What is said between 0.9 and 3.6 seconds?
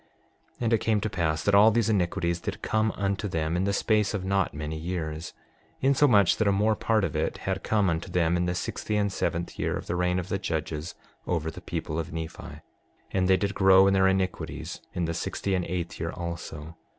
to pass that all these iniquities did come unto them